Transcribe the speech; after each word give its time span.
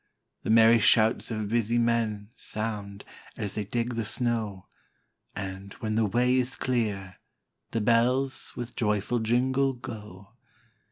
The 0.41 0.49
merry 0.49 0.79
shouts 0.79 1.29
of 1.29 1.49
busy 1.49 1.77
men 1.77 2.29
Sound, 2.33 3.05
as 3.37 3.53
they 3.53 3.65
dig 3.65 3.93
the 3.93 4.03
snow; 4.03 4.65
And, 5.35 5.73
when 5.73 5.93
the 5.93 6.05
way 6.07 6.33
is 6.37 6.55
clear, 6.55 7.17
the 7.69 7.81
bells 7.81 8.53
With 8.55 8.75
joyful 8.75 9.19
jingle, 9.19 9.73
go. 9.73 10.31